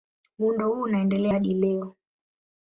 [0.39, 1.95] Muundo huu unaendelea hadi leo.